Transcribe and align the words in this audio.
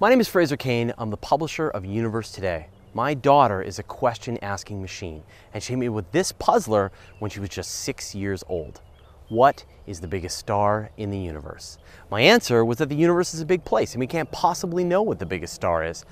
My 0.00 0.08
name 0.08 0.20
is 0.20 0.28
Fraser 0.28 0.56
Cain. 0.56 0.94
I'm 0.96 1.10
the 1.10 1.18
publisher 1.18 1.68
of 1.68 1.84
Universe 1.84 2.32
Today. 2.32 2.68
My 2.94 3.12
daughter 3.12 3.60
is 3.60 3.78
a 3.78 3.82
question 3.82 4.38
asking 4.40 4.80
machine, 4.80 5.22
and 5.52 5.62
she 5.62 5.74
came 5.74 5.80
me 5.80 5.90
with 5.90 6.10
this 6.10 6.32
puzzler 6.32 6.90
when 7.18 7.30
she 7.30 7.38
was 7.38 7.50
just 7.50 7.70
six 7.70 8.14
years 8.14 8.42
old. 8.48 8.80
What 9.28 9.66
is 9.86 10.00
the 10.00 10.08
biggest 10.08 10.38
star 10.38 10.88
in 10.96 11.10
the 11.10 11.18
universe? 11.18 11.76
My 12.10 12.22
answer 12.22 12.64
was 12.64 12.78
that 12.78 12.88
the 12.88 12.96
universe 12.96 13.34
is 13.34 13.42
a 13.42 13.44
big 13.44 13.62
place 13.62 13.92
and 13.92 14.00
we 14.00 14.06
can't 14.06 14.32
possibly 14.32 14.84
know 14.84 15.02
what 15.02 15.18
the 15.18 15.26
biggest 15.26 15.52
star 15.52 15.84
is. 15.84 16.06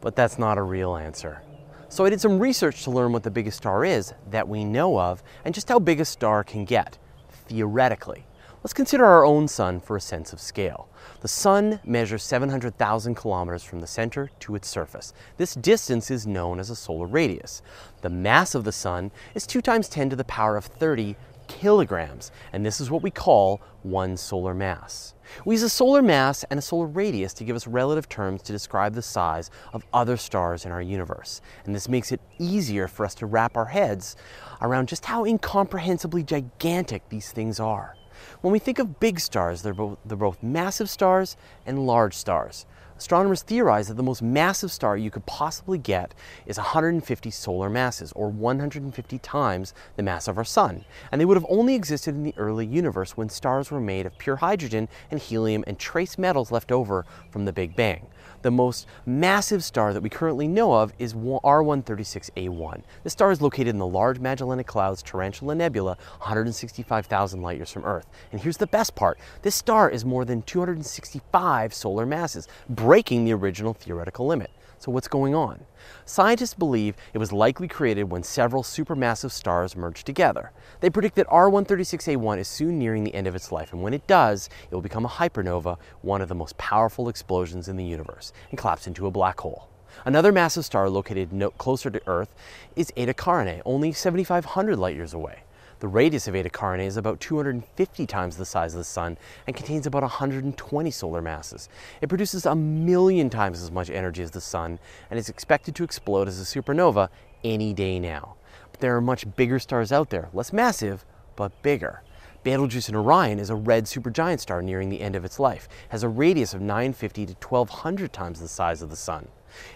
But 0.00 0.16
that's 0.16 0.36
not 0.36 0.58
a 0.58 0.62
real 0.62 0.96
answer. 0.96 1.42
So 1.90 2.04
I 2.04 2.10
did 2.10 2.20
some 2.20 2.40
research 2.40 2.82
to 2.82 2.90
learn 2.90 3.12
what 3.12 3.22
the 3.22 3.30
biggest 3.30 3.58
star 3.58 3.84
is 3.84 4.12
that 4.32 4.48
we 4.48 4.64
know 4.64 4.98
of 4.98 5.22
and 5.44 5.54
just 5.54 5.68
how 5.68 5.78
big 5.78 6.00
a 6.00 6.04
star 6.04 6.42
can 6.42 6.64
get, 6.64 6.98
theoretically. 7.46 8.26
Let's 8.62 8.74
consider 8.74 9.04
our 9.04 9.24
own 9.24 9.48
sun 9.48 9.80
for 9.80 9.96
a 9.96 10.00
sense 10.00 10.32
of 10.32 10.40
scale. 10.40 10.88
The 11.20 11.26
sun 11.26 11.80
measures 11.84 12.22
700,000 12.22 13.16
kilometers 13.16 13.64
from 13.64 13.80
the 13.80 13.88
center 13.88 14.30
to 14.38 14.54
its 14.54 14.68
surface. 14.68 15.12
This 15.36 15.56
distance 15.56 16.12
is 16.12 16.28
known 16.28 16.60
as 16.60 16.70
a 16.70 16.76
solar 16.76 17.08
radius. 17.08 17.60
The 18.02 18.10
mass 18.10 18.54
of 18.54 18.62
the 18.62 18.70
sun 18.70 19.10
is 19.34 19.48
2 19.48 19.62
times 19.62 19.88
10 19.88 20.10
to 20.10 20.16
the 20.16 20.22
power 20.22 20.56
of 20.56 20.66
30 20.66 21.16
kilograms, 21.48 22.30
and 22.52 22.64
this 22.64 22.80
is 22.80 22.88
what 22.88 23.02
we 23.02 23.10
call 23.10 23.60
one 23.82 24.16
solar 24.16 24.54
mass. 24.54 25.14
We 25.44 25.56
use 25.56 25.64
a 25.64 25.68
solar 25.68 26.00
mass 26.00 26.44
and 26.44 26.56
a 26.56 26.62
solar 26.62 26.86
radius 26.86 27.34
to 27.34 27.44
give 27.44 27.56
us 27.56 27.66
relative 27.66 28.08
terms 28.08 28.42
to 28.42 28.52
describe 28.52 28.94
the 28.94 29.02
size 29.02 29.50
of 29.72 29.84
other 29.92 30.16
stars 30.16 30.64
in 30.64 30.70
our 30.70 30.82
universe. 30.82 31.40
And 31.64 31.74
this 31.74 31.88
makes 31.88 32.12
it 32.12 32.20
easier 32.38 32.86
for 32.86 33.04
us 33.04 33.16
to 33.16 33.26
wrap 33.26 33.56
our 33.56 33.66
heads 33.66 34.14
around 34.60 34.86
just 34.86 35.06
how 35.06 35.24
incomprehensibly 35.24 36.22
gigantic 36.22 37.08
these 37.08 37.32
things 37.32 37.58
are. 37.58 37.96
When 38.40 38.52
we 38.52 38.58
think 38.58 38.78
of 38.78 39.00
big 39.00 39.20
stars, 39.20 39.62
they're 39.62 39.74
both, 39.74 39.98
they're 40.04 40.16
both 40.16 40.42
massive 40.42 40.90
stars 40.90 41.36
and 41.66 41.86
large 41.86 42.14
stars. 42.14 42.66
Astronomers 43.02 43.42
theorize 43.42 43.88
that 43.88 43.94
the 43.94 44.02
most 44.04 44.22
massive 44.22 44.70
star 44.70 44.96
you 44.96 45.10
could 45.10 45.26
possibly 45.26 45.76
get 45.76 46.14
is 46.46 46.56
150 46.56 47.32
solar 47.32 47.68
masses, 47.68 48.12
or 48.12 48.28
150 48.28 49.18
times 49.18 49.74
the 49.96 50.04
mass 50.04 50.28
of 50.28 50.38
our 50.38 50.44
Sun. 50.44 50.84
And 51.10 51.20
they 51.20 51.24
would 51.24 51.36
have 51.36 51.46
only 51.48 51.74
existed 51.74 52.14
in 52.14 52.22
the 52.22 52.34
early 52.36 52.64
universe 52.64 53.16
when 53.16 53.28
stars 53.28 53.72
were 53.72 53.80
made 53.80 54.06
of 54.06 54.16
pure 54.18 54.36
hydrogen 54.36 54.88
and 55.10 55.18
helium 55.18 55.64
and 55.66 55.80
trace 55.80 56.16
metals 56.16 56.52
left 56.52 56.70
over 56.70 57.04
from 57.28 57.44
the 57.44 57.52
Big 57.52 57.74
Bang. 57.74 58.06
The 58.42 58.50
most 58.50 58.86
massive 59.06 59.62
star 59.62 59.92
that 59.92 60.02
we 60.02 60.08
currently 60.08 60.48
know 60.48 60.72
of 60.74 60.92
is 60.98 61.14
R136A1. 61.14 62.82
This 63.04 63.12
star 63.12 63.30
is 63.30 63.40
located 63.40 63.68
in 63.68 63.78
the 63.78 63.86
Large 63.86 64.18
Magellanic 64.18 64.66
Clouds 64.66 65.02
Tarantula 65.02 65.54
Nebula, 65.54 65.96
165,000 66.18 67.40
light 67.40 67.56
years 67.56 67.70
from 67.70 67.84
Earth. 67.84 68.06
And 68.32 68.40
here's 68.40 68.56
the 68.56 68.66
best 68.66 68.94
part 68.94 69.18
this 69.42 69.54
star 69.54 69.88
is 69.88 70.04
more 70.04 70.24
than 70.24 70.42
265 70.42 71.72
solar 71.72 72.04
masses, 72.04 72.48
breaking 72.92 73.24
the 73.24 73.32
original 73.32 73.72
theoretical 73.72 74.26
limit. 74.26 74.50
So, 74.78 74.92
what's 74.92 75.08
going 75.08 75.34
on? 75.34 75.64
Scientists 76.04 76.52
believe 76.52 76.94
it 77.14 77.18
was 77.18 77.32
likely 77.32 77.66
created 77.66 78.10
when 78.10 78.22
several 78.22 78.62
supermassive 78.62 79.30
stars 79.30 79.74
merged 79.74 80.04
together. 80.04 80.52
They 80.80 80.90
predict 80.90 81.14
that 81.14 81.26
R136A1 81.28 82.36
is 82.36 82.48
soon 82.48 82.78
nearing 82.78 83.04
the 83.04 83.14
end 83.14 83.26
of 83.26 83.34
its 83.34 83.50
life, 83.50 83.72
and 83.72 83.82
when 83.82 83.94
it 83.94 84.06
does, 84.06 84.50
it 84.70 84.74
will 84.74 84.82
become 84.82 85.06
a 85.06 85.08
hypernova, 85.08 85.78
one 86.02 86.20
of 86.20 86.28
the 86.28 86.34
most 86.34 86.58
powerful 86.58 87.08
explosions 87.08 87.66
in 87.66 87.78
the 87.78 87.84
universe, 87.86 88.30
and 88.50 88.58
collapse 88.58 88.86
into 88.86 89.06
a 89.06 89.10
black 89.10 89.40
hole. 89.40 89.70
Another 90.04 90.30
massive 90.30 90.66
star 90.66 90.90
located 90.90 91.32
no 91.32 91.48
closer 91.48 91.88
to 91.88 92.02
Earth 92.06 92.34
is 92.76 92.92
Eta 92.94 93.14
Carinae, 93.14 93.62
only 93.64 93.92
7,500 93.92 94.76
light 94.76 94.96
years 94.96 95.14
away. 95.14 95.44
The 95.82 95.88
radius 95.88 96.28
of 96.28 96.36
Eta 96.36 96.48
Carinae 96.48 96.86
is 96.86 96.96
about 96.96 97.18
250 97.18 98.06
times 98.06 98.36
the 98.36 98.44
size 98.44 98.72
of 98.72 98.78
the 98.78 98.84
Sun 98.84 99.18
and 99.48 99.56
contains 99.56 99.84
about 99.84 100.04
120 100.04 100.90
solar 100.92 101.20
masses. 101.20 101.68
It 102.00 102.08
produces 102.08 102.46
a 102.46 102.54
million 102.54 103.28
times 103.28 103.60
as 103.60 103.72
much 103.72 103.90
energy 103.90 104.22
as 104.22 104.30
the 104.30 104.40
Sun 104.40 104.78
and 105.10 105.18
is 105.18 105.28
expected 105.28 105.74
to 105.74 105.82
explode 105.82 106.28
as 106.28 106.40
a 106.40 106.44
supernova 106.44 107.08
any 107.42 107.72
day 107.72 107.98
now. 107.98 108.36
But 108.70 108.78
there 108.78 108.94
are 108.94 109.00
much 109.00 109.34
bigger 109.34 109.58
stars 109.58 109.90
out 109.90 110.10
there, 110.10 110.28
less 110.32 110.52
massive, 110.52 111.04
but 111.34 111.50
bigger. 111.62 112.04
Betelgeuse 112.44 112.88
in 112.88 112.94
Orion 112.94 113.40
is 113.40 113.50
a 113.50 113.56
red 113.56 113.86
supergiant 113.86 114.38
star 114.38 114.62
nearing 114.62 114.88
the 114.88 115.00
end 115.00 115.16
of 115.16 115.24
its 115.24 115.40
life, 115.40 115.68
has 115.88 116.04
a 116.04 116.08
radius 116.08 116.54
of 116.54 116.60
950 116.60 117.26
to 117.26 117.32
1200 117.32 118.12
times 118.12 118.38
the 118.38 118.46
size 118.46 118.82
of 118.82 118.90
the 118.90 118.94
Sun. 118.94 119.26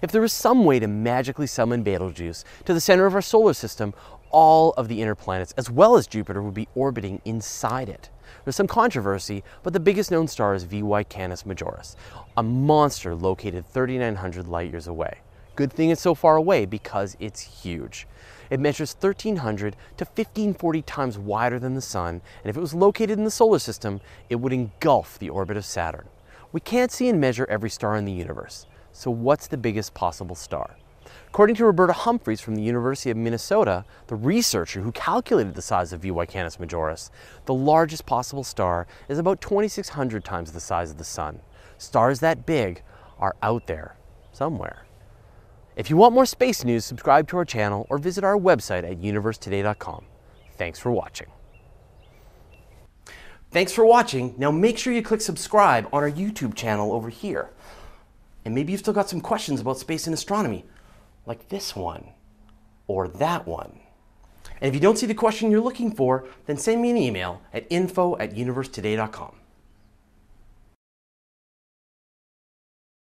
If 0.02 0.10
there 0.10 0.22
was 0.22 0.32
some 0.32 0.64
way 0.64 0.78
to 0.78 0.86
magically 0.86 1.46
summon 1.46 1.82
Betelgeuse 1.82 2.44
to 2.64 2.72
the 2.72 2.80
center 2.80 3.06
of 3.06 3.14
our 3.14 3.22
solar 3.22 3.52
system, 3.52 3.92
all 4.36 4.74
of 4.76 4.88
the 4.88 5.00
inner 5.00 5.14
planets, 5.14 5.54
as 5.56 5.70
well 5.70 5.96
as 5.96 6.06
Jupiter, 6.06 6.42
would 6.42 6.52
be 6.52 6.68
orbiting 6.74 7.22
inside 7.24 7.88
it. 7.88 8.10
There's 8.44 8.54
some 8.54 8.66
controversy, 8.66 9.42
but 9.62 9.72
the 9.72 9.80
biggest 9.80 10.10
known 10.10 10.28
star 10.28 10.52
is 10.52 10.64
VY 10.64 11.04
Canis 11.04 11.44
Majoris, 11.44 11.96
a 12.36 12.42
monster 12.42 13.14
located 13.14 13.66
3,900 13.66 14.46
light 14.46 14.70
years 14.70 14.86
away. 14.86 15.20
Good 15.54 15.72
thing 15.72 15.88
it's 15.88 16.02
so 16.02 16.14
far 16.14 16.36
away 16.36 16.66
because 16.66 17.16
it's 17.18 17.62
huge. 17.62 18.06
It 18.50 18.60
measures 18.60 18.94
1,300 19.00 19.74
to 19.96 20.04
1,540 20.04 20.82
times 20.82 21.16
wider 21.16 21.58
than 21.58 21.74
the 21.74 21.80
Sun, 21.80 22.20
and 22.42 22.50
if 22.50 22.58
it 22.58 22.60
was 22.60 22.74
located 22.74 23.16
in 23.16 23.24
the 23.24 23.30
solar 23.30 23.58
system, 23.58 24.02
it 24.28 24.36
would 24.36 24.52
engulf 24.52 25.18
the 25.18 25.30
orbit 25.30 25.56
of 25.56 25.64
Saturn. 25.64 26.08
We 26.52 26.60
can't 26.60 26.92
see 26.92 27.08
and 27.08 27.18
measure 27.18 27.46
every 27.48 27.70
star 27.70 27.96
in 27.96 28.04
the 28.04 28.12
universe, 28.12 28.66
so 28.92 29.10
what's 29.10 29.46
the 29.46 29.56
biggest 29.56 29.94
possible 29.94 30.34
star? 30.34 30.76
According 31.28 31.56
to 31.56 31.66
Roberta 31.66 31.92
Humphreys 31.92 32.40
from 32.40 32.54
the 32.54 32.62
University 32.62 33.10
of 33.10 33.16
Minnesota, 33.16 33.84
the 34.06 34.16
researcher 34.16 34.80
who 34.80 34.92
calculated 34.92 35.54
the 35.54 35.62
size 35.62 35.92
of 35.92 36.00
VY 36.02 36.26
Canis 36.26 36.56
Majoris, 36.56 37.10
the 37.44 37.54
largest 37.54 38.06
possible 38.06 38.44
star 38.44 38.86
is 39.08 39.18
about 39.18 39.40
2,600 39.40 40.24
times 40.24 40.52
the 40.52 40.60
size 40.60 40.90
of 40.90 40.98
the 40.98 41.04
Sun. 41.04 41.40
Stars 41.78 42.20
that 42.20 42.46
big 42.46 42.82
are 43.18 43.36
out 43.42 43.66
there 43.66 43.96
somewhere. 44.32 44.86
If 45.76 45.90
you 45.90 45.96
want 45.96 46.14
more 46.14 46.24
space 46.24 46.64
news, 46.64 46.84
subscribe 46.86 47.28
to 47.28 47.36
our 47.36 47.44
channel 47.44 47.86
or 47.90 47.98
visit 47.98 48.24
our 48.24 48.36
website 48.36 48.90
at 48.90 48.98
universetoday.com. 49.00 50.06
Thanks 50.56 50.78
for 50.78 50.90
watching. 50.90 51.26
Thanks 53.50 53.72
for 53.72 53.84
watching. 53.84 54.34
Now 54.38 54.50
make 54.50 54.78
sure 54.78 54.92
you 54.92 55.02
click 55.02 55.20
subscribe 55.20 55.86
on 55.92 56.02
our 56.02 56.10
YouTube 56.10 56.54
channel 56.54 56.92
over 56.92 57.10
here. 57.10 57.50
And 58.44 58.54
maybe 58.54 58.72
you've 58.72 58.80
still 58.80 58.94
got 58.94 59.08
some 59.08 59.20
questions 59.20 59.60
about 59.60 59.78
space 59.78 60.06
and 60.06 60.14
astronomy 60.14 60.64
like 61.26 61.48
this 61.48 61.76
one 61.76 62.10
or 62.86 63.08
that 63.08 63.46
one. 63.46 63.80
And 64.60 64.68
if 64.68 64.74
you 64.74 64.80
don't 64.80 64.96
see 64.96 65.06
the 65.06 65.14
question 65.14 65.50
you're 65.50 65.60
looking 65.60 65.94
for, 65.94 66.26
then 66.46 66.56
send 66.56 66.80
me 66.80 66.90
an 66.90 66.96
email 66.96 67.42
at 67.52 67.66
info 67.68 68.16
at 68.16 68.34
universetoday.com. 68.34 69.34